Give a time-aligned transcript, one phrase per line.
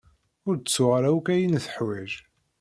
[0.47, 2.11] Ur d-tuɣ ara akk ayen i teḥwaj.